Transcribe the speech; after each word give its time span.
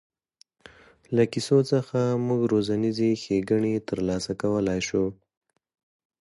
له 1.15 1.23
کیسو 1.33 1.57
څخه 1.71 1.99
موږ 2.27 2.41
روزنیزې 2.53 3.09
ښېګڼې 3.21 3.73
تر 3.87 3.99
لاسه 4.09 4.31
کولای 4.41 4.79
شو. 4.87 5.05